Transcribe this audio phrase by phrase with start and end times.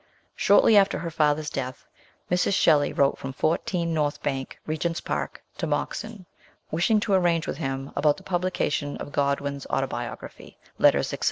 [0.35, 1.85] Shortly after her father's death,
[2.31, 2.55] Mrs.
[2.55, 6.25] Shelley wrote from 14 North Bank, Regent's Park, to Moxon,
[6.71, 11.19] wish ing to arrange with him about the publication of Godwin's autobiography, letters, &c.